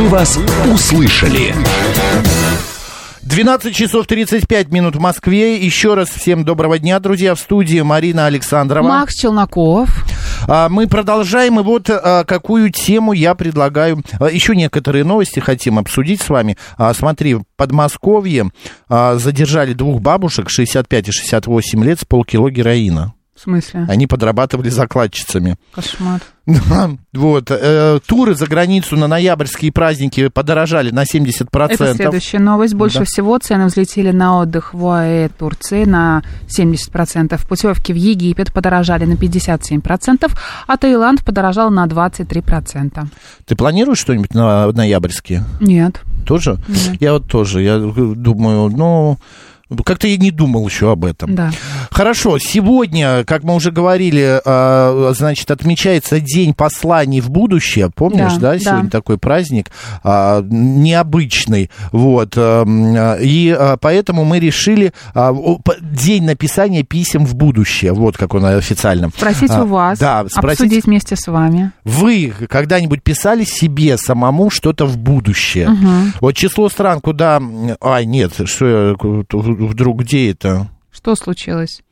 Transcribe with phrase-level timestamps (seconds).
[0.00, 0.38] Мы вас
[0.72, 1.54] услышали.
[3.20, 5.58] 12 часов 35 минут в Москве.
[5.58, 7.34] Еще раз всем доброго дня, друзья.
[7.34, 8.88] В студии Марина Александрова.
[8.88, 9.90] Макс Челноков.
[10.48, 11.60] А, мы продолжаем.
[11.60, 14.02] И вот а, какую тему я предлагаю.
[14.18, 16.56] А, еще некоторые новости хотим обсудить с вами.
[16.94, 18.48] Смотри, в Подмосковье
[18.88, 23.12] задержали двух бабушек 65 и 68 лет с полкило героина.
[23.40, 23.86] В смысле?
[23.88, 25.56] Они подрабатывали закладчицами.
[25.74, 26.20] Кошмар.
[27.14, 27.50] Вот.
[27.50, 31.46] Э, туры за границу на ноябрьские праздники подорожали на 70%.
[31.70, 32.74] Это следующая новость.
[32.74, 33.04] Больше Да.
[33.06, 37.46] всего цены взлетели на отдых в ОАЭ Турции на 70%.
[37.48, 40.30] Путевки в Египет подорожали на 57%,
[40.66, 43.06] а Таиланд подорожал на 23%.
[43.46, 45.44] Ты планируешь что-нибудь на ноябрьские?
[45.60, 46.02] Нет.
[46.26, 46.58] Тоже?
[46.68, 47.00] Нет.
[47.00, 47.62] Я вот тоже.
[47.62, 49.18] Я думаю, ну...
[49.84, 51.34] Как-то я не думал еще об этом.
[51.34, 51.50] Да.
[51.90, 57.90] Хорошо, сегодня, как мы уже говорили, а, значит, отмечается День посланий в будущее.
[57.94, 58.52] Помнишь, да?
[58.54, 58.90] Да, Сегодня да.
[58.90, 59.70] такой праздник
[60.02, 61.70] а, необычный.
[61.92, 62.34] Вот.
[62.36, 64.92] а, И а, поэтому мы решили
[65.80, 67.92] День написания писем в будущее.
[67.92, 69.10] Вот как он официально.
[69.10, 70.60] Спросить у вас, Да, спросить.
[70.62, 71.72] обсудить вместе с вами.
[71.84, 75.70] Вы когда-нибудь писали себе самому что-то в будущее?
[76.20, 77.40] Вот число стран, куда...
[77.80, 78.94] Ай, нет, что я
[79.68, 80.68] вдруг где это?
[80.90, 81.82] Что случилось?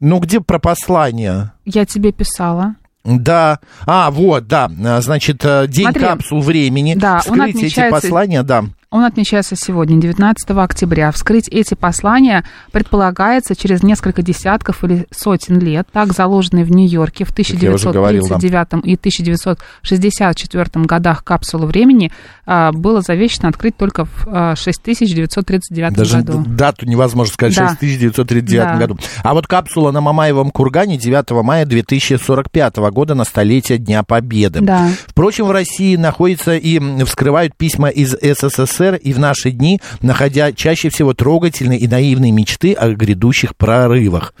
[0.00, 1.52] Ну, где про послание?
[1.64, 2.76] Я тебе писала.
[3.04, 3.58] Да.
[3.86, 4.70] А, вот, да.
[5.00, 6.02] Значит, э, день Смотри.
[6.04, 6.94] капсул времени.
[6.94, 8.64] Да, он Вскрыть эти отмечается- послания, да.
[8.90, 11.12] Он отмечается сегодня, 19 октября.
[11.12, 15.86] Вскрыть эти послания предполагается через несколько десятков или сотен лет.
[15.92, 18.36] Так заложенные в Нью-Йорке в я уже говорил, да.
[18.36, 22.10] 1939 и 1964 годах капсулы времени
[22.46, 26.42] а, было завещено открыть только в а, 6939 Даже году.
[26.46, 27.68] дату невозможно сказать, Да.
[27.68, 28.76] 6939 Да.
[28.78, 28.98] году.
[29.22, 34.62] А вот капсула на Мамаевом кургане 9 мая 2045 года на столетие Дня Победы.
[34.62, 34.88] Да.
[35.08, 40.88] Впрочем, в России находятся и вскрывают письма из СССР и в наши дни, находя чаще
[40.90, 44.34] всего трогательные и наивные мечты о грядущих прорывах.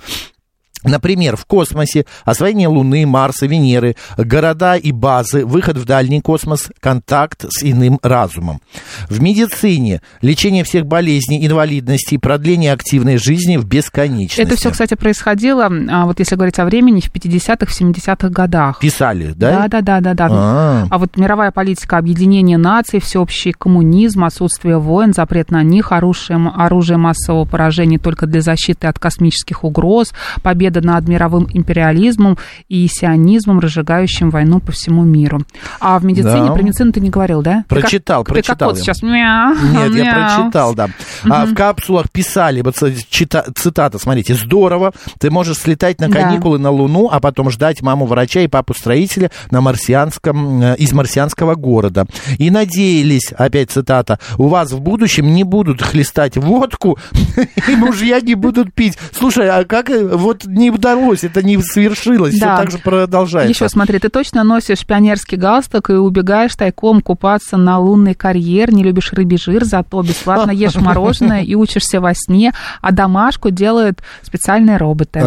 [0.88, 7.44] Например, в космосе освоение Луны, Марса, Венеры, города и базы, выход в дальний космос, контакт
[7.48, 8.60] с иным разумом.
[9.08, 14.40] В медицине лечение всех болезней, инвалидностей, продление активной жизни в бесконечности.
[14.40, 18.80] Это все, кстати, происходило, а, вот если говорить о времени, в 50-х, 70-х годах.
[18.80, 19.68] Писали, да?
[19.68, 20.28] Да, да, да, да, да.
[20.30, 20.86] А.
[20.90, 26.96] А вот мировая политика объединения наций, всеобщий коммунизм, отсутствие войн, запрет на них, оружие, оружие
[26.96, 30.12] массового поражения только для защиты от космических угроз,
[30.42, 35.40] победа над мировым империализмом и сионизмом, разжигающим войну по всему миру.
[35.80, 36.52] А в медицине, Да.
[36.52, 37.64] про медицину ты не говорил, да?
[37.68, 38.82] Ты как- Прочитал, ты как прочитал кот я.
[38.84, 39.02] сейчас.
[39.02, 40.36] Мяу, Нет, я мяу.
[40.42, 40.88] прочитал, да.
[41.28, 42.74] А в капсулах писали, вот
[43.10, 46.20] чита- цитата, смотрите, здорово, ты можешь слетать на Да.
[46.22, 50.92] каникулы на Луну, а потом ждать маму врача и папу строителя на марсианском, э, из
[50.92, 52.06] марсианского города.
[52.38, 56.98] И надеялись, опять цитата, у вас в будущем не будут хлестать водку,
[57.68, 58.98] и мужья не будут пить.
[59.12, 62.56] Слушай, а как э, вот не удалось, это не свершилось, все Да.
[62.58, 63.50] так же продолжается.
[63.50, 68.82] Еще смотри, ты точно носишь пионерский галстук и убегаешь тайком купаться на лунный карьер, не
[68.82, 74.76] любишь рыбий жир, зато бесплатно ешь мороженое и учишься во сне, а домашку делают специальные
[74.76, 75.20] роботы.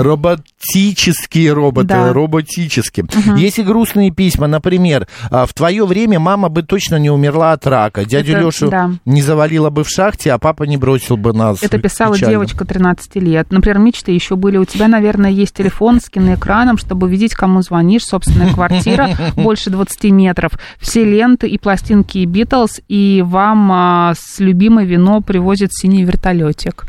[0.61, 2.13] Роботические роботы, Да.
[2.13, 3.05] роботические.
[3.37, 8.05] Если грустные письма, например, а, в твое время мама бы точно не умерла от рака,
[8.05, 8.91] дядю Это- Лешу да.
[9.05, 11.61] не завалила бы в шахте, а папа не бросил бы нас.
[11.63, 12.33] Это писала Печально.
[12.33, 13.47] девочка 13 лет.
[13.51, 14.57] Например, мечты еще были.
[14.57, 18.03] У тебя, наверное, есть телефон с киноэкраном, чтобы видеть, кому звонишь.
[18.03, 20.51] Собственная квартира больше 20 метров.
[20.79, 22.81] Все ленты и пластинки и Битлз.
[22.87, 26.85] И вам а, с любимой вино привозит синий вертолетик.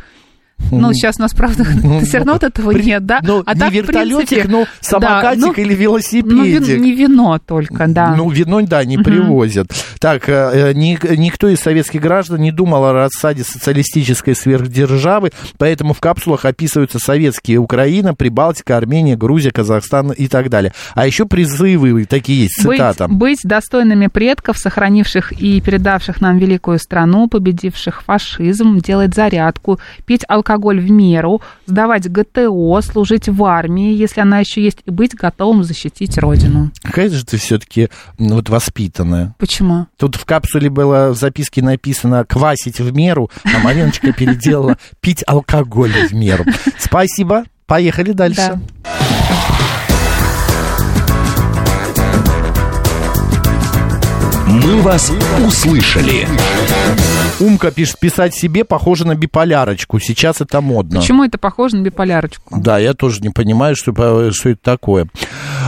[0.70, 1.64] Ну, сейчас у нас, правда,
[2.04, 3.20] все равно от этого При- нет, да?
[3.22, 6.62] Ну, А не так, вертолетик, принципе, но самокатик да, ну, или Ну, велосипедик.
[6.68, 8.14] вин- не вино только, да.
[8.16, 9.66] Ну, вино, да, не привозят.
[9.98, 10.32] Так, э,
[10.70, 16.44] э, ни- никто из советских граждан не думал о рассаде социалистической сверхдержавы, поэтому в капсулах
[16.46, 20.72] описываются советские Украина, Прибалтика, Армения, Грузия, Казахстан и так далее.
[20.94, 23.08] А еще призывы такие есть, быть, цитата.
[23.08, 30.41] быть достойными предков, сохранивших и передавших нам великую страну, победивших фашизм, делать зарядку, пить алкоголь
[30.78, 36.18] в меру, сдавать ГТО, служить в армии, если она еще есть, и быть готовым защитить
[36.18, 36.70] родину.
[36.82, 39.34] Какая же ты все-таки вот воспитанная.
[39.38, 39.86] Почему?
[39.96, 45.92] Тут в капсуле было в записке написано «квасить в меру», а Мариночка переделала «пить алкоголь
[46.08, 46.44] в меру».
[46.78, 47.44] Спасибо.
[47.66, 48.60] Поехали дальше.
[48.84, 48.92] Да.
[54.46, 55.10] «Мы вас
[55.46, 56.28] услышали».
[57.40, 59.98] Умка пишет, писать себе похоже на биполярочку.
[59.98, 61.00] Сейчас это модно.
[61.00, 62.56] Почему это похоже на биполярочку?
[62.58, 63.92] Да, я тоже не понимаю, что,
[64.32, 65.08] что это такое.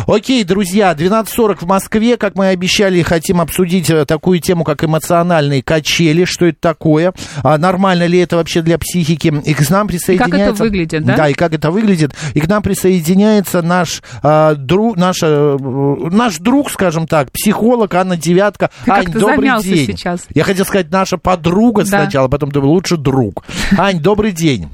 [0.07, 2.17] Окей, друзья, 12.40 в Москве.
[2.17, 6.25] Как мы и обещали, хотим обсудить э, такую тему, как эмоциональные качели.
[6.25, 7.15] Что это такое?
[7.43, 9.35] А нормально ли это вообще для психики?
[9.45, 10.37] И к нам присоединяется...
[10.37, 11.17] И как это выглядит, да?
[11.17, 12.15] Да, и как это выглядит.
[12.35, 18.17] И к нам присоединяется наш, а, друг, наш, а, наш друг, скажем так, психолог Анна
[18.17, 18.71] Девятка.
[18.85, 19.87] Ты Ань, добрый день.
[19.87, 20.27] Сейчас.
[20.35, 21.85] Я хотел сказать наша подруга да.
[21.85, 23.45] сначала, потом думаю, лучше друг.
[23.79, 24.69] Ань, добрый день.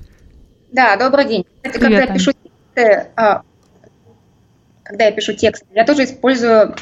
[0.73, 1.45] Да, добрый день.
[1.63, 2.33] Привет, когда я пишу
[3.17, 3.43] а,
[4.91, 6.75] когда я пишу текст, я тоже использую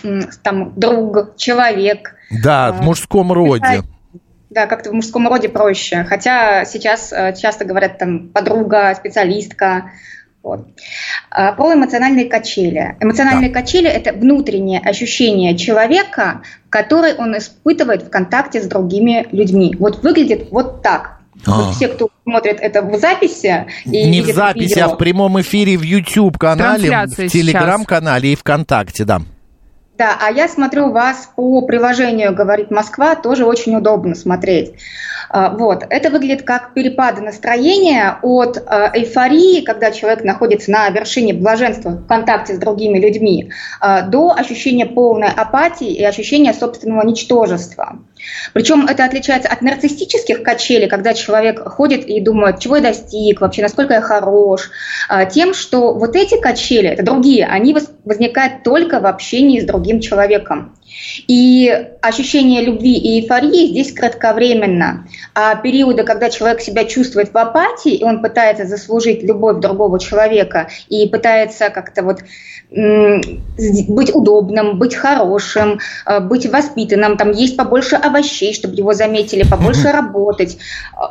[0.42, 2.14] там друг, человек.
[2.42, 3.82] Да, в мужском роде.
[4.48, 6.04] Да, как-то в мужском роде проще.
[6.04, 9.90] Хотя сейчас э, часто говорят там подруга, специалистка.
[11.30, 12.96] А, про эмоциональные качели.
[13.00, 13.60] Эмоциональные да.
[13.60, 19.74] качели– это внутреннее ощущение человека, которое он испытывает в контакте с другими людьми.
[19.78, 21.18] Вот выглядит вот так.
[21.46, 21.62] А.
[21.62, 23.66] Вот все, кто смотрит это в записи.
[23.84, 29.04] И Не в записи, видео, а в прямом эфире в YouTube-канале, в Телеграм-канале и ВКонтакте,
[29.04, 29.20] да.
[29.98, 34.74] Да, а я смотрю вас по приложению «Говорит Москва», тоже очень удобно смотреть.
[35.28, 35.84] А, вот.
[35.88, 42.06] Это выглядит как перепады настроения от а, эйфории, когда человек находится на вершине блаженства в
[42.06, 43.50] контакте с другими людьми,
[43.80, 47.98] а, до ощущения полной апатии и ощущения собственного ничтожества.
[48.52, 53.62] Причем это отличается от нарциссических качелей, когда человек ходит и думает, чего я достиг, вообще
[53.62, 54.70] насколько я хорош,
[55.30, 60.74] тем, что вот эти качели, это другие, они возникают только в общении с другим человеком.
[61.26, 61.70] И
[62.02, 65.06] ощущение любви и эйфории здесь кратковременно.
[65.34, 70.68] А периоды, когда человек себя чувствует в апатии, и он пытается заслужить любовь другого человека,
[70.88, 72.18] и пытается как-то вот
[72.70, 79.90] быть удобным, быть хорошим, э, быть воспитанным, там есть побольше овощей, чтобы его заметили, побольше
[79.90, 80.58] работать.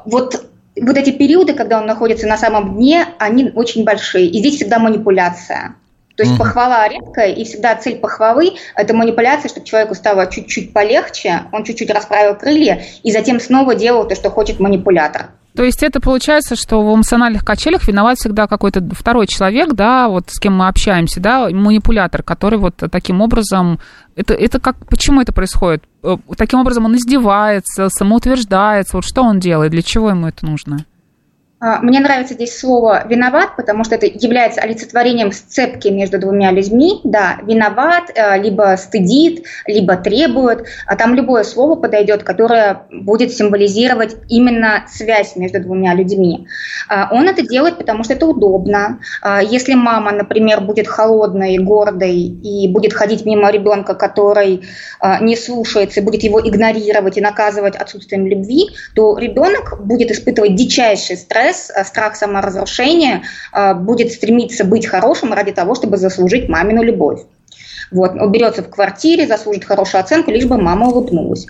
[0.06, 0.46] Вот
[0.80, 4.28] вот эти периоды, когда он находится на самом дне, они очень большие.
[4.28, 5.74] И здесь всегда манипуляция.
[6.18, 10.74] То есть mm похвала редкая, и всегда цель похвалы– это манипуляция, чтобы человеку стало чуть-чуть
[10.74, 15.30] полегче, он чуть-чуть расправил крылья, и затем снова делал то, что хочет манипулятор.
[15.56, 20.30] То есть это получается, что в эмоциональных качелях виноват всегда какой-то второй человек, да, вот
[20.30, 23.80] с кем мы общаемся, да, манипулятор, который вот таким образом,
[24.16, 25.84] это, это как, почему это происходит?
[26.04, 30.86] Э, таким образом он издевается, самоутверждается, вот что он делает, для чего ему это нужно?
[31.60, 37.02] А, мне нравится здесь слово «виноват», потому что это является олицетворением сцепки между двумя людьми.
[37.04, 40.68] Да, виноват, э, либо стыдит, либо требует.
[40.86, 46.48] А там любое слово подойдет, которое будет символизировать именно связь между двумя людьми.
[46.90, 49.00] А, он это делает, потому что это удобно.
[49.24, 54.64] А, если мама, например, будет холодной, гордой и будет ходить мимо ребенка, который
[55.22, 61.47] не слушается, будет его игнорировать и наказывать отсутствием любви, то ребенок будет испытывать дичайший стресс,
[61.54, 63.24] стресс, э, страх саморазрушения
[63.54, 67.22] э, будет стремиться быть хорошим ради того, чтобы заслужить мамину любовь.
[67.92, 71.46] Вот, уберется в квартире, заслужит хорошую оценку, лишь бы мама улыбнулась.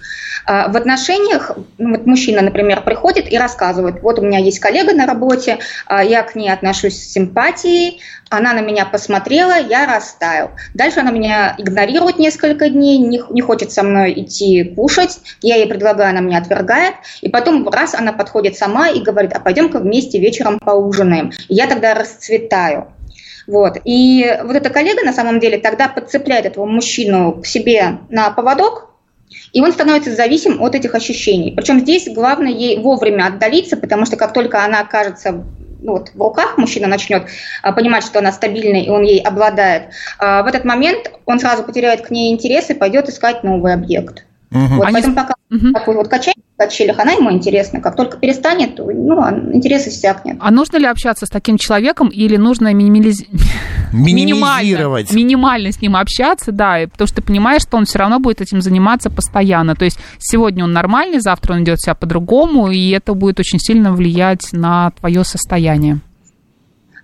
[0.46, 4.94] А в отношениях ну, вот мужчина, например, приходит и рассказывает, вот у меня есть коллега
[4.94, 10.52] на работе, а я к ней отношусь с симпатией, она на меня посмотрела, я растаял.
[10.74, 15.68] Дальше она меня игнорирует несколько дней, не, не хочет со мной идти кушать, я ей
[15.68, 20.20] предлагаю, она меня отвергает, и потом раз она подходит сама и говорит, а пойдем-ка вместе
[20.20, 21.32] вечером поужинаем.
[21.48, 22.88] Я тогда расцветаю.
[23.48, 23.78] Вот.
[23.86, 28.90] И вот эта коллега на самом деле тогда подцепляет этого мужчину к себе на поводок,
[29.54, 31.54] и он становится зависим от этих ощущений.
[31.56, 35.44] Причем здесь главное ей вовремя отдалиться, потому что как только она окажется
[35.80, 37.28] ну, вот, в руках, мужчина начнет
[37.62, 41.64] а, понимать, что она стабильная, и он ей обладает, а, в этот момент он сразу
[41.64, 44.26] потеряет к ней интерес и пойдет искать новый объект.
[44.52, 44.76] Угу.
[44.76, 44.94] Вот, Они...
[44.94, 45.74] Поэтому пока угу.
[45.74, 47.80] такой вот качает в качелях, она ему интересна.
[47.82, 50.38] Как только перестанет, то ну, интерес иссякнет.
[50.40, 53.24] А нужно ли общаться с таким человеком или нужно минимализ...
[53.94, 55.12] минимизировать?
[55.12, 58.42] Минимально, минимально с ним общаться, да, потому что ты понимаешь, что он все равно будет
[58.42, 59.76] этим заниматься постоянно.
[59.76, 63.94] То есть сегодня он нормальный, завтра он идет себя по-другому, и это будет очень сильно
[63.94, 66.00] влиять на твое состояние.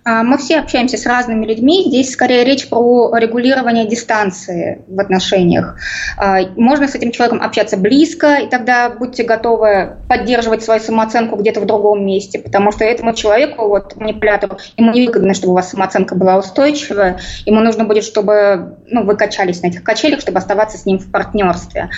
[0.04, 1.84] А, мы все общаемся с разными людьми.
[1.86, 5.76] Здесь скорее речь про регулирование дистанции в отношениях.
[6.18, 11.60] А, можно с этим человеком общаться близко, и тогда будьте готовы поддерживать свою самооценку где-то
[11.60, 15.70] в другом месте, потому что этому человеку, вот манипулятору, ему не выгодно, чтобы у вас
[15.70, 17.18] самооценка была устойчивая.
[17.46, 21.10] Ему нужно будет, чтобы ну, вы качались на этих качелях, чтобы оставаться с ним в
[21.10, 21.88] партнерстве.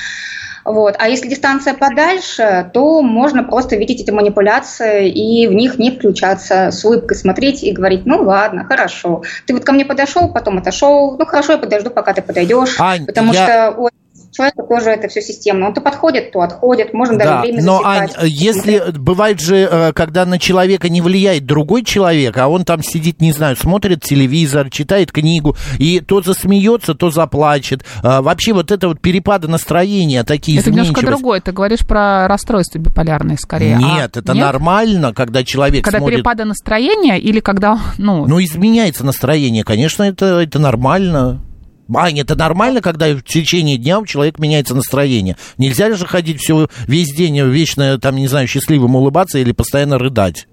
[0.66, 0.96] Вот.
[0.98, 6.72] А если дистанция подальше, то можно просто видеть эти манипуляции и в них не включаться,
[6.72, 9.22] с улыбкой смотреть и говорить, ну ладно, хорошо.
[9.46, 12.80] Ты вот ко мне подошел, потом отошел, ну хорошо, я подожду, пока ты подойдешь.
[12.80, 13.44] Ань, потому я...
[13.46, 13.90] что
[14.36, 15.66] человека тоже это все системно.
[15.66, 18.18] Он то подходит, то отходит, можно даже Да, время но засекать.
[18.18, 22.82] Ань, если бывает же, э, когда на человека не влияет другой человек, а он там
[22.82, 27.84] сидит, не знаю, смотрит телевизор, читает книгу, и то засмеется, то заплачет.
[28.02, 31.40] А, Вообще вот это вот перепады настроения, такие Это немножко другое.
[31.40, 33.76] Ты говоришь про расстройство биполярное скорее.
[33.76, 34.44] А Нет, это нет?
[34.44, 36.16] нормально, когда человек Когда смотрит...
[36.18, 41.40] перепады настроения или когда, ну, Ну, изменяется настроение, конечно, это, это нормально.
[41.94, 45.36] Ань, это нормально, когда в течение дня у человека меняется настроение.
[45.56, 50.46] Нельзя же ходить все, весь день вечно, там, не знаю, счастливым улыбаться или постоянно рыдать.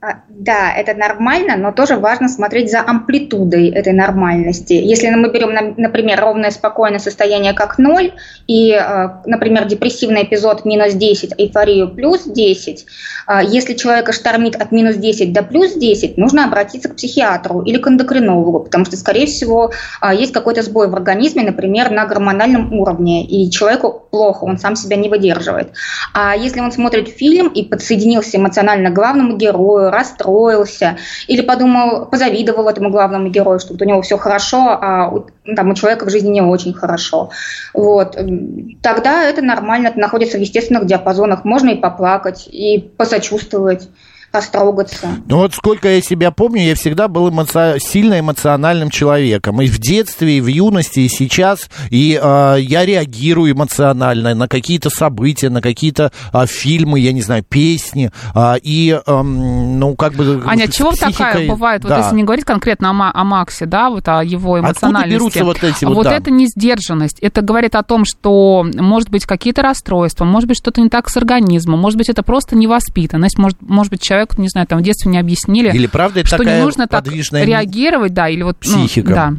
[0.00, 4.74] А, Да, это нормально, но тоже важно смотреть за амплитудой этой нормальности.
[4.74, 8.12] Если мы берем, на- например, ровное спокойное состояние как ноль,
[8.46, 12.86] и, э, например, депрессивный эпизод минус 10, эйфорию плюс 10,
[13.26, 17.78] а, если человека штормит от минус 10 до плюс 10, нужно обратиться к психиатру или
[17.78, 22.72] к эндокринологу, потому что, скорее всего, а, есть какой-то сбой в организме, например, на гормональном
[22.72, 25.72] уровне, и человеку плохо, он сам себя не выдерживает.
[26.14, 32.68] А если он смотрит фильм и подсоединился эмоционально к главному герою, расстроился, или подумал, позавидовал
[32.68, 36.04] этому главному герою, что вот у него все хорошо, а у, ну, там, у человека
[36.06, 37.30] в жизни не очень хорошо,
[37.74, 38.16] вот,
[38.82, 43.88] тогда это нормально, это находится в естественных диапазонах, можно и поплакать, и посочувствовать,
[44.32, 45.08] растрогаться.
[45.26, 49.60] Ну вот сколько я себя помню, я всегда был эмоци- сильно эмоциональным человеком.
[49.62, 51.68] И в детстве, и в юности, и сейчас.
[51.90, 57.42] И э, я реагирую эмоционально на какие-то события, на какие-то а, фильмы, я не знаю,
[57.42, 58.10] песни.
[58.34, 60.42] А, и, эм, ну, как бы...
[60.46, 61.98] Аня, с чего психикой- такая бывает, вот да.
[61.98, 65.14] если не говорить конкретно о, Ма- о Максе, да, вот о его эмоциональности.
[65.18, 66.14] берутся вот эти вот, Вот да.
[66.16, 67.18] это не сдержанность.
[67.20, 71.16] Это говорит о том, что может быть какие-то расстройства, может быть что-то не так с
[71.16, 75.10] организмом, может быть это просто невоспитанность, может, может быть человеку, не знаю, там в детстве
[75.10, 78.56] не объяснили, Или правда это что такая не нужно так реагировать, да, или вот...
[78.64, 79.14] ну, психика?
[79.14, 79.34] да.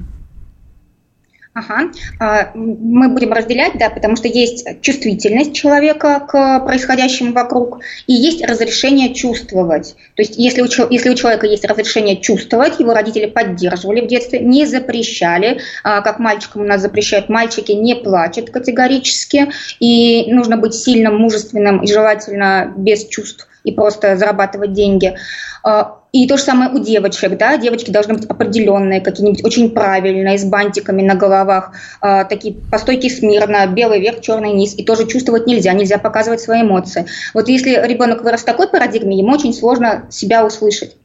[1.52, 1.92] Ага.
[2.20, 8.46] А, Мы будем разделять, да, потому что есть чувствительность человека к происходящему вокруг, и есть
[8.46, 9.96] разрешение чувствовать.
[10.16, 14.40] То есть если у, если у человека есть разрешение чувствовать, его родители поддерживали в детстве,
[14.40, 20.76] не запрещали, а, как мальчикам у нас запрещают, мальчики не плачут категорически, и нужно быть
[20.76, 25.16] сильным, мужественным и желательно без чувств и просто зарабатывать деньги.
[25.64, 30.40] А, И то же самое у девочек, да, девочки должны быть определенные, какие-нибудь очень правильные,
[30.40, 35.06] с бантиками на головах, а, такие по стойке смирно, белый верх, черный низ, и тоже
[35.06, 37.06] чувствовать нельзя, нельзя показывать свои эмоции.
[37.34, 40.96] Вот если ребенок вырос в такой парадигме, ему очень сложно себя услышать.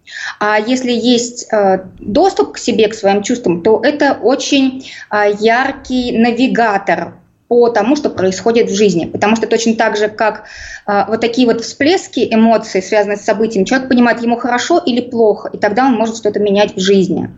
[0.40, 6.16] А если есть э, доступ к себе, к своим чувствам, то это очень а, яркий
[6.16, 7.14] навигатор
[7.54, 9.04] по тому, что происходит в жизни.
[9.04, 10.46] Потому что точно так же, как
[10.86, 15.50] а, вот такие вот всплески эмоций, связанные с событием, человек понимает, ему хорошо или плохо,
[15.52, 17.30] и тогда он может что-то менять в жизни.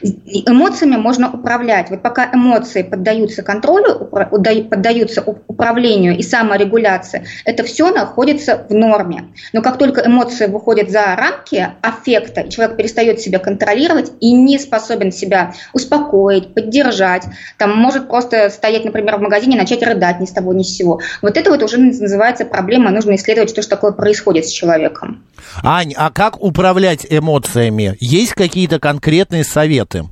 [0.00, 1.90] Эмоциями можно управлять.
[1.90, 9.26] Вот пока эмоции поддаются контролю, поддаются управлению и саморегуляции, это все находится в норме.
[9.52, 15.12] Но как только эмоции выходят за рамки аффекта, человек перестает себя контролировать и не способен
[15.12, 17.24] себя успокоить, поддержать,
[17.58, 21.00] там может просто стоять, например, в магазине начать рыдать ни с того ни с сего.
[21.22, 25.24] Вот это вот уже называется проблема, нужно исследовать, что же такое происходит с человеком.
[25.62, 27.96] Ань, а как управлять эмоциями?
[28.00, 30.04] Есть какие-то конкретные советы?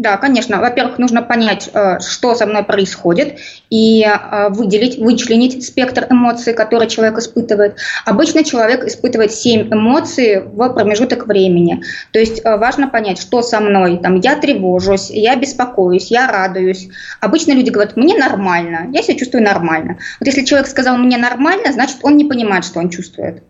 [0.00, 0.60] Да, конечно.
[0.60, 3.38] Во-первых, нужно понять, э, что со мной происходит,
[3.68, 7.76] и э, выделить, вычленить спектр эмоций, которые человек испытывает.
[8.06, 11.82] Обычно человек испытывает 7 эмоций в промежуток времени.
[12.12, 13.98] То есть э, важно понять, что со мной.
[13.98, 16.88] Там, я тревожусь, я беспокоюсь, я радуюсь.
[17.20, 19.98] Обычно люди говорят, мне нормально, я себя чувствую нормально.
[20.18, 23.42] Вот если человек сказал, мне нормально, значит, он не понимает, что он чувствует.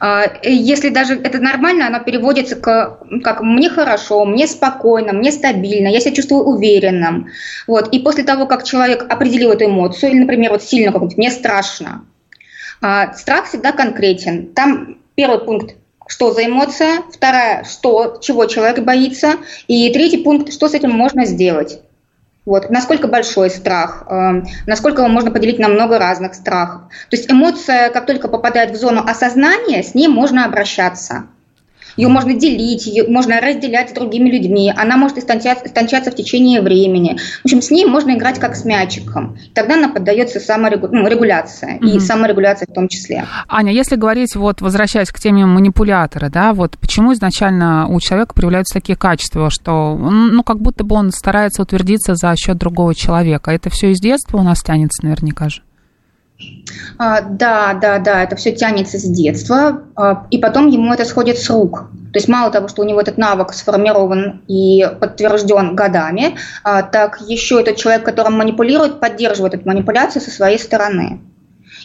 [0.00, 5.32] А, э, Если даже это нормально, оно переводится к, как мне хорошо, мне спокойно, мне
[5.32, 7.28] стабильно, я себя чувствую уверенным.
[7.66, 7.88] Вот.
[7.92, 12.04] И после того, как человек определил эту эмоцию, или, например, вот сильно какой-нибудь, мне страшно,
[12.80, 14.52] а, страх всегда конкретен.
[14.54, 15.74] Там первый пункт
[16.10, 19.34] что за эмоция, вторая, что, чего человек боится,
[19.66, 21.80] и третий пункт, что с этим можно сделать.
[22.48, 22.70] Вот.
[22.70, 26.88] Насколько большой страх, э, насколько его можно поделить на много разных страхов.
[27.10, 31.26] То есть эмоция, как только попадает в зону осознания, с ней можно обращаться.
[31.98, 34.72] Ее можно делить, ее можно разделять с другими людьми.
[34.74, 37.18] Она может истончаться, истончаться в течение времени.
[37.42, 39.36] В общем, с ней можно играть как с мячиком.
[39.52, 41.78] Тогда она поддается саморегуляции.
[41.82, 42.00] И Мгм.
[42.00, 43.24] саморегуляция в том числе.
[43.48, 48.74] Аня, если говорить, вот возвращаясь к теме манипулятора, да, вот почему изначально у человека проявляются
[48.74, 53.50] такие качества, что, ну, как будто бы он старается утвердиться за счет другого человека.
[53.50, 55.62] Это все из детства у нас тянется наверняка же.
[56.98, 61.38] А, да, да, да, это все тянется с детства, а, и потом ему это сходит
[61.38, 61.90] с рук.
[62.12, 67.20] То есть мало того, что у него этот навык сформирован и подтвержден годами, а, так
[67.20, 71.20] еще этот человек, которым манипулирует, поддерживает эту манипуляцию со своей стороны.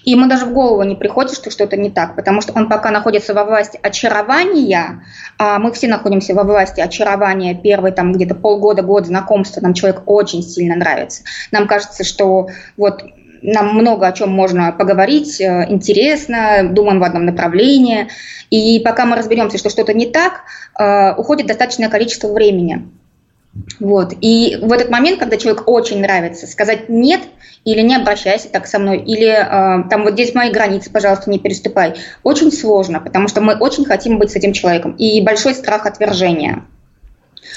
[0.05, 2.91] И ему даже в голову не приходит, что что-то не так, потому что он пока
[2.91, 5.03] находится во власти очарования,
[5.37, 10.03] а мы все находимся во власти очарования первые там где-то полгода, год знакомства, нам человек
[10.05, 11.23] очень сильно нравится.
[11.51, 13.03] Нам кажется, что вот
[13.43, 18.07] нам много о чем можно поговорить, э, интересно, думаем в одном направлении.
[18.49, 20.43] И пока мы разберемся, что что-то не так,
[20.79, 22.87] э, уходит достаточное количество времени.
[23.79, 24.13] Вот.
[24.21, 27.21] И в этот момент, когда человек очень нравится, сказать нет
[27.65, 31.39] или не обращайся так со мной, или э, там вот здесь мои границы, пожалуйста, не
[31.39, 34.93] переступай, очень сложно, потому что мы очень хотим быть с этим человеком.
[34.93, 36.65] И большой страх отвержения.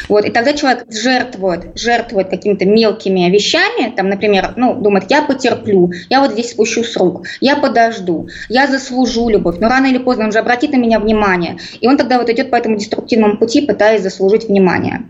[0.08, 5.90] Вот, и тогда человек жертвует, жертвует какими-то мелкими вещами, там, например, ну, думает, я потерплю,
[6.10, 10.24] я вот здесь спущу с рук, я подожду, я заслужу любовь, но рано или поздно
[10.24, 13.66] он же обратит на меня внимание, и он тогда вот идет по этому деструктивному пути,
[13.66, 15.04] пытаясь заслужить внимание.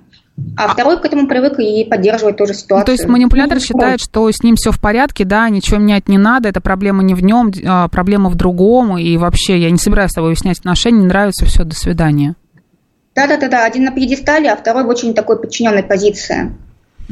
[0.56, 2.80] А второй к этому привык и поддерживает тоже ситуацию.
[2.80, 6.08] Ну, то есть манипулятор ну, считает, что с ним все в порядке, да, ничего менять
[6.08, 9.78] не надо, это проблема не в нем, а проблема в другом, и вообще я не
[9.78, 12.34] собираюсь с тобой выяснять отношения, не нравится, все, до свидания.
[13.16, 16.54] Да-да-да, один на пьедестале, а второй в очень такой подчиненной позиции.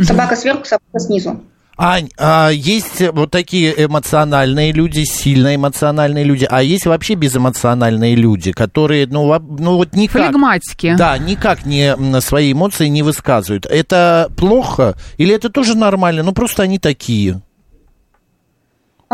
[0.00, 1.40] Собака сверху, собака снизу.
[1.76, 8.52] Ань, а есть вот такие эмоциональные люди, сильно эмоциональные люди, а есть вообще безэмоциональные люди,
[8.52, 10.26] которые, ну, ну вот никак...
[10.26, 10.94] Флегматики.
[10.96, 13.66] Да, никак не свои эмоции не высказывают.
[13.66, 16.22] Это плохо или это тоже нормально?
[16.22, 17.40] Ну, просто они такие.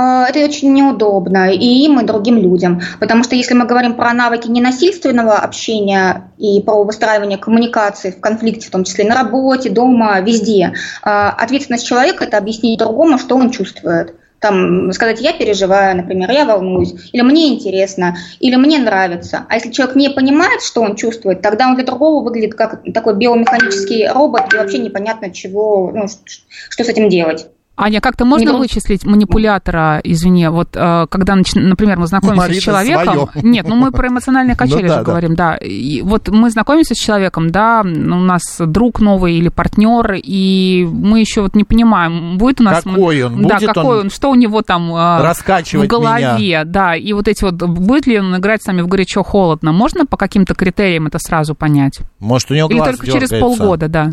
[0.00, 2.80] А, это очень неудобно и им, и другим людям.
[3.00, 8.68] Потому что если мы говорим про навыки ненасильственного общения и про выстраивание коммуникации в конфликте,
[8.68, 13.50] в том числе на работе, дома, везде, а, ответственность человека– это объяснить другому, что он
[13.50, 14.14] чувствует.
[14.38, 19.44] Там сказать, я переживаю, например, я волнуюсь, или мне интересно, или мне нравится.
[19.50, 23.16] А если человек не понимает, что он чувствует, тогда он для другого выглядит как такой
[23.16, 27.48] биомеханический робот, и вообще непонятно, чего, ну, что с этим делать.
[27.80, 33.04] Аня, как-то можно вычислить манипулятора, извини, вот э, когда, например, мы знакомимся Марина с человеком...
[33.04, 33.28] Свое.
[33.42, 35.02] Нет, ну мы про эмоциональные качели ну, да, же да.
[35.02, 35.56] говорим, да.
[35.56, 41.20] И вот мы знакомимся с человеком, да, у нас друг новый или партнер, и мы
[41.20, 42.84] еще вот не понимаем, будет у нас...
[42.84, 43.46] Какой он?
[43.46, 46.64] Да, какой он, он, что у него там э, раскачивать в голове, меня.
[46.64, 46.94] да.
[46.94, 50.54] И вот эти вот, будет ли он играть с нами в горячо-холодно, можно по каким-то
[50.54, 52.00] критериям это сразу понять?
[52.18, 53.28] Может, у него Или только дергается.
[53.28, 54.12] через полгода, да.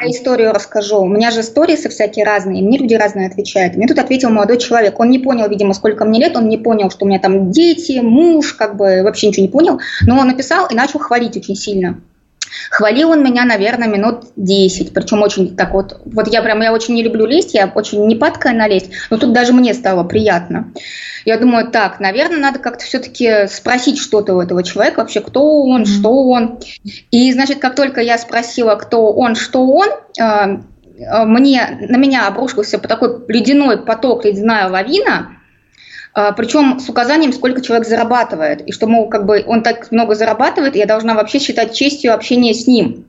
[0.00, 1.00] Я историю расскажу.
[1.00, 3.74] У меня же истории со всякие разные, мне люди разные отвечают.
[3.74, 4.98] Мне тут ответил молодой человек.
[5.00, 7.98] Он не понял, видимо, сколько мне лет, он не понял, что у меня там дети,
[8.00, 9.80] муж, как бы вообще ничего не понял.
[10.06, 12.00] Но он написал и начал хвалить очень сильно.
[12.70, 16.94] Хвалил он меня, наверное, минут 10, причем очень так вот, вот я прям, я очень
[16.94, 20.72] не люблю лезть, я очень не падкая на лезть, но тут даже мне стало приятно.
[21.24, 25.82] Я думаю, так, наверное, надо как-то все-таки спросить что-то у этого человека, вообще, кто он,
[25.82, 25.86] mm-hmm.
[25.86, 26.60] что он.
[27.10, 32.26] И, значит, как только я спросила, кто он, что он, э, э, мне, на меня
[32.26, 35.37] обрушился такой ледяной поток, ледяная лавина,
[36.12, 40.76] причем с указанием, сколько человек зарабатывает, и что, мол, как бы он так много зарабатывает,
[40.76, 43.04] я должна вообще считать честью общения с ним.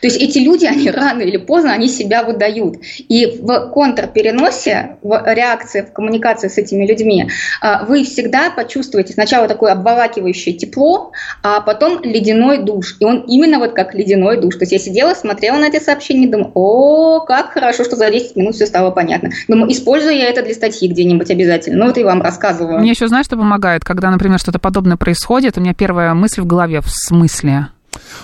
[0.00, 2.76] То есть эти люди, они рано или поздно, они себя выдают.
[3.08, 7.28] И в контрпереносе, в реакции, в коммуникации с этими людьми,
[7.60, 12.96] а, вы всегда почувствуете сначала такое обволакивающее тепло, а потом ледяной душ.
[13.00, 14.54] И он именно вот как ледяной душ.
[14.56, 18.36] То есть я сидела, смотрела на эти сообщения, думаю, о, как хорошо, что за 10
[18.36, 19.30] минут все стало понятно.
[19.48, 21.78] Думаю, использую я это для статьи где-нибудь обязательно.
[21.78, 22.78] Ну вот и вам рассказываю.
[22.78, 23.84] Мне еще, знаешь, что помогает?
[23.84, 27.68] Когда, например, что-то подобное происходит, у меня первая мысль в голове, в смысле?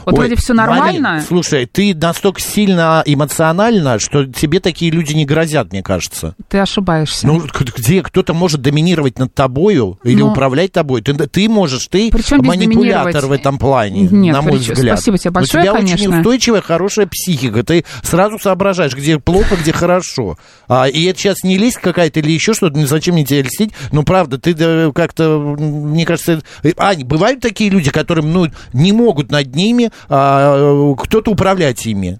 [0.04, 1.10] Вот Ой, вроде все нормально.
[1.10, 6.34] Марин, слушай, ты настолько сильно эмоционально, что тебе такие люди не грозят, мне кажется.
[6.48, 7.26] Ты ошибаешься.
[7.26, 7.42] Ну,
[7.76, 11.02] где кто-то может доминировать над тобою или ну, управлять тобой.
[11.02, 14.98] Ты, ты можешь, ты манипулятор в этом плане, Нет, на мой причем, взгляд.
[14.98, 15.94] Спасибо тебе большое, У тебя конечно.
[15.94, 17.62] очень устойчивая, хорошая психика.
[17.62, 20.36] Ты сразу соображаешь, где плохо, где хорошо.
[20.68, 23.72] А, и это сейчас не лезть какая-то или еще что-то, зачем мне тебя льстить?
[23.92, 24.54] Ну, правда, ты
[24.92, 26.42] как-то, мне кажется...
[26.76, 32.18] Ань, бывают такие люди, которым, ну, не могут над ними а, кто-то управлять ими.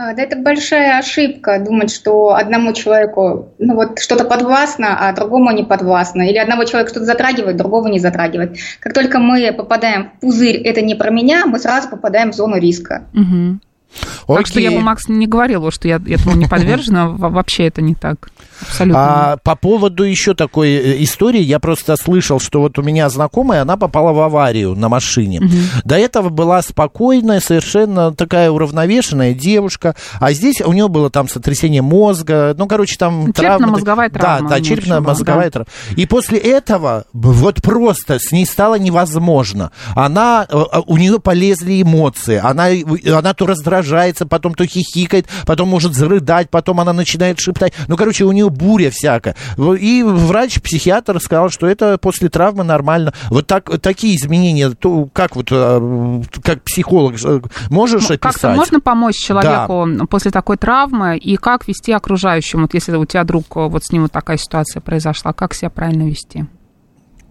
[0.00, 5.50] А, да, это большая ошибка думать, что одному человеку ну, вот, что-то подвластно, а другому
[5.50, 6.22] не подвластно.
[6.22, 8.56] Или одного человека что-то затрагивает, другого не затрагивает.
[8.78, 12.58] Как только мы попадаем в пузырь «это не про меня», мы сразу попадаем в зону
[12.58, 13.06] риска.
[13.12, 14.36] Угу.
[14.36, 17.08] Так что я бы, Макс, не говорила, что я этому не подвержена.
[17.08, 18.30] Вообще это не так.
[18.60, 19.32] Абсолютно.
[19.32, 23.62] А, по поводу еще такой э, истории, я просто слышал, что вот у меня знакомая,
[23.62, 25.40] она попала в аварию на машине.
[25.40, 25.48] Угу.
[25.84, 31.82] До этого была спокойная, совершенно такая уравновешенная девушка, а здесь у нее было там сотрясение
[31.82, 34.48] мозга, ну, короче, там Черепно-мозговая травма.
[34.48, 35.50] Да, да, черепно-мозговая да.
[35.50, 35.70] травма.
[35.96, 39.70] И после этого вот просто с ней стало невозможно.
[39.94, 42.68] Она, э, э, у нее полезли эмоции, она,
[43.16, 47.72] она то раздражается, потом то хихикает, потом может зарыдать, потом она начинает шептать.
[47.86, 49.36] Ну, короче, у нее буря всякая.
[49.56, 53.12] И врач-психиатр сказал, что это после травмы нормально.
[53.30, 58.20] Вот так, такие изменения, то как вот, э, как психолог, э, можешь описать?
[58.20, 60.06] Как-то можно помочь человеку да.
[60.06, 64.02] после такой травмы и как вести окружающим, вот если у тебя друг, вот с ним
[64.02, 66.46] вот такая ситуация произошла, как себя правильно вести?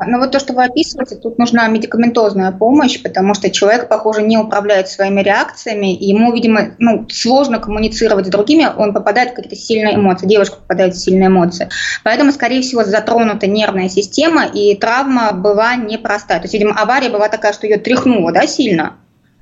[0.06, 4.38] Но вот то, что вы описываете, тут нужна медикаментозная помощь, потому что человек, похоже, не
[4.38, 9.56] управляет своими реакциями, и ему, видимо, ну, сложно коммуницировать с другими, он попадает в какие-то
[9.56, 11.70] сильные эмоции, девушка попадает в сильные эмоции.
[12.04, 16.40] Поэтому, скорее всего, затронута нервная система, и травма была непростая.
[16.40, 18.98] То есть, видимо, авария была такая, что ее тряхнуло, да, сильно?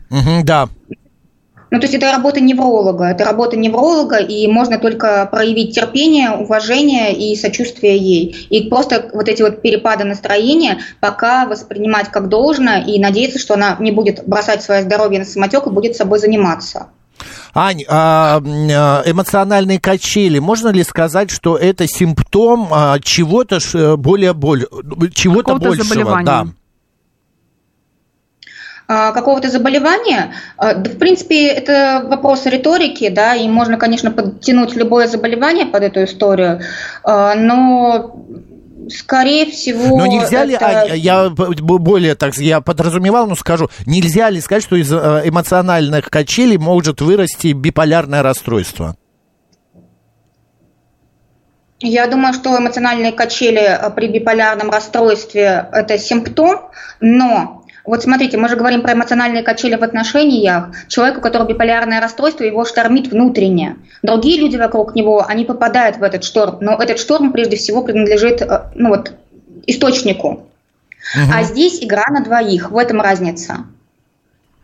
[0.09, 0.69] Угу, да.
[1.71, 7.13] Ну, то есть это работа невролога, это работа невролога, и можно только проявить терпение, уважение
[7.13, 8.47] и сочувствие ей.
[8.49, 13.77] И просто вот эти вот перепады настроения пока воспринимать как должно и надеяться, что она
[13.79, 16.87] не будет бросать свое здоровье на самотек и будет собой заниматься.
[17.53, 23.59] Ань, а, а эмоциональные качели, можно ли сказать, что это симптом а, чего-то
[23.97, 24.67] более боль,
[25.13, 25.83] чего-то большего?
[25.83, 26.25] Заболевания.
[26.25, 26.47] Да.
[28.87, 34.75] А, какого-то заболевания, а, да, в принципе, это вопрос риторики, да, и можно, конечно, подтянуть
[34.75, 36.61] любое заболевание под эту историю,
[37.03, 38.27] а, но
[38.91, 39.97] скорее всего...
[39.97, 40.93] Но нельзя это...
[40.93, 46.57] ли, я более так, я подразумевал, но скажу, нельзя ли сказать, что из эмоциональных качелей
[46.59, 48.95] может вырасти биполярное расстройство?
[51.79, 56.69] Я думаю, что эмоциональные качели при биполярном расстройстве– это симптом,
[57.01, 60.69] но вот смотрите, мы же говорим про эмоциональные качели в отношениях.
[60.87, 63.77] Человек, у которого биполярное расстройство, его штормит внутренне.
[64.01, 68.41] Другие люди вокруг него, они попадают в этот шторм, но этот шторм прежде всего принадлежит
[68.41, 69.13] э, ну вот,
[69.67, 70.47] источнику.
[71.15, 71.31] Угу.
[71.33, 73.65] А здесь игра на двоих, в этом разница.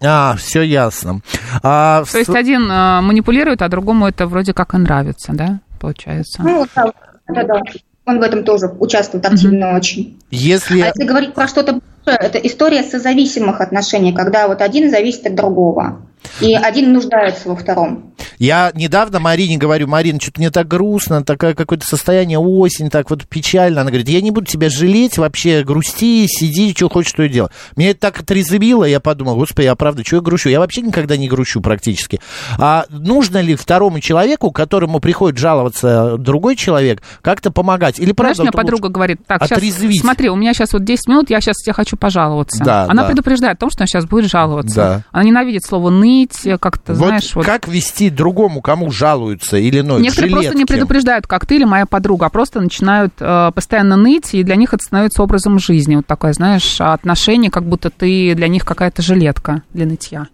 [0.04, 1.22] А, все ясно.
[1.62, 6.42] А, То есть один э, манипулирует, а другому это вроде как и нравится, да, получается?
[6.42, 6.92] Ну, да,
[7.28, 7.62] да, да.
[8.06, 9.78] Он в этом тоже участвует активно угу.
[9.78, 10.20] очень.
[10.32, 10.82] Если...
[10.82, 16.02] А если говорить про что-то это история созависимых отношений, когда вот один зависит от другого.
[16.40, 18.14] И один нуждается во втором.
[18.38, 23.28] Я недавно Марине говорю, Марина, что-то мне так грустно, такое какое-то состояние осень, так вот
[23.28, 23.82] печально.
[23.82, 27.50] Она говорит, я не буду тебя жалеть, вообще грусти, сиди, что хочешь, что и делай.
[27.76, 30.50] Меня это так отрезвило, я подумал, господи, я правда, что я грущу?
[30.50, 32.20] Я вообще никогда не грущу практически.
[32.58, 38.00] А нужно ли второму человеку, которому приходит жаловаться другой человек, как-то помогать?
[38.00, 38.36] Или правда?
[38.36, 39.94] Знаешь, у меня подруга говорит, так, отрезвить?
[39.94, 42.64] сейчас, смотри, у меня сейчас вот 10 минут, я сейчас тебе хочу пожаловаться.
[42.64, 43.10] Да, она да.
[43.10, 44.76] предупреждает о том, что она сейчас будет жаловаться.
[44.76, 45.04] Да.
[45.12, 47.36] Она ненавидит слово «ны», ныть, как-то, вот знаешь...
[47.36, 50.04] Вот как вести другому, кому жалуются или ноют?
[50.04, 50.46] Некоторые жилетки.
[50.46, 54.44] просто не предупреждают, как ты или моя подруга, а просто начинают э, постоянно ныть, и
[54.44, 55.96] для них это становится образом жизни.
[55.96, 60.28] Вот такое, знаешь, отношение, как будто ты для них какая-то жилетка для нытья.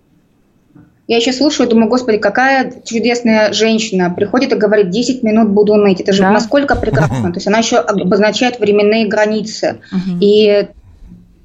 [1.07, 4.09] Я еще слушаю, думаю, господи, какая чудесная женщина.
[4.09, 6.01] Приходит и говорит, 10 минут буду ныть.
[6.01, 6.31] Это же да?
[6.31, 7.31] насколько прекрасно.
[7.31, 9.79] То есть она еще обозначает временные границы.
[9.93, 10.17] Угу.
[10.19, 10.67] И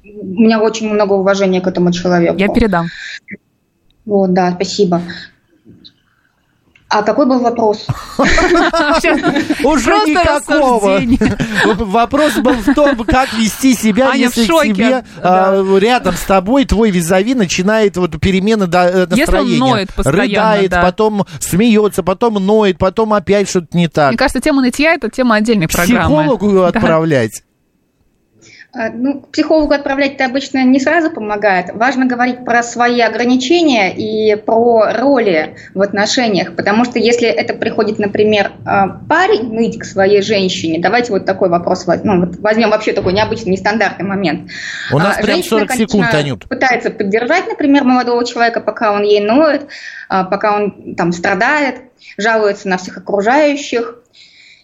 [0.03, 2.37] у меня очень много уважения к этому человеку.
[2.37, 2.87] Я передам.
[4.05, 5.01] Вот, да, спасибо.
[6.93, 7.87] А какой был вопрос?
[9.63, 11.01] Уже никакого.
[11.85, 17.33] Вопрос был в том, как вести себя, если тебе а, рядом с тобой твой визави
[17.33, 19.87] начинает вот перемены э, настроения.
[19.97, 24.09] Рыдает, потом смеется, потом ноет, потом опять что-то не так.
[24.09, 25.99] Мне кажется, тема нытья– это тема отдельной программы.
[25.99, 27.41] Психологу отправлять.
[28.75, 31.67] А, ну, к психологу отправлять это обычно не сразу помогает.
[31.75, 37.99] Важно говорить про свои ограничения и про роли в отношениях, потому что если это приходит,
[37.99, 42.93] например, а, парень ныть к своей женщине, давайте вот такой вопрос ну, вот возьмем вообще
[42.93, 44.49] такой необычный, нестандартный момент.
[44.91, 46.49] У нас а, прям Женщина, 40 конечно, секунд, Анют.
[46.49, 49.67] Пытается поддержать, например, молодого человека, пока он ей ноет,
[50.09, 51.75] пока он там страдает,
[52.17, 53.99] жалуется на всех окружающих.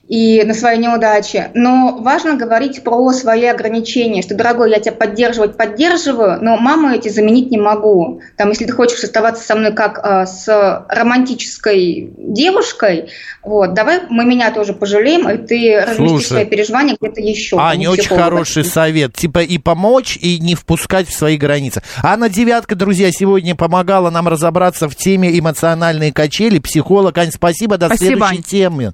[0.09, 1.51] И на свои неудачи.
[1.53, 7.09] Но важно говорить про свои ограничения, что, дорогой, я тебя поддерживать поддерживаю, но маму эти
[7.09, 8.19] заменить не могу.
[8.35, 13.11] Там, если ты хочешь оставаться со мной как э, с романтической девушкой,
[13.43, 17.57] вот, давай мы меня тоже пожалеем, и ты разместишь свои переживания где-то еще.
[17.59, 19.13] А, не очень хороший совет.
[19.13, 21.83] Типа и помочь, и не впускать в свои границы.
[22.01, 26.57] Анна Девятка, друзья, сегодня помогала нам разобраться в теме эмоциональные качели.
[26.57, 27.15] Психолог.
[27.19, 27.77] Ань, спасибо.
[27.77, 28.27] До Спасибо.
[28.27, 28.93] следующей темы.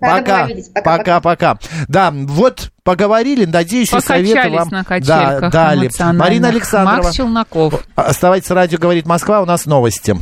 [0.00, 0.48] Пока.
[0.84, 1.58] Пока, пока.
[1.88, 5.90] Да, вот поговорили, надеюсь, и советы вам на да, дали.
[6.16, 7.02] Марина Александрова.
[7.02, 7.84] Макс Челноков.
[7.94, 10.16] Оставайтесь, радио говорит Москва, у нас новости.